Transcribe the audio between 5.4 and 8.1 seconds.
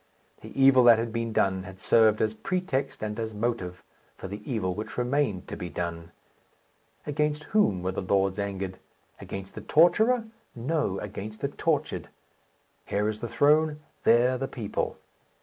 to be done. Against whom were the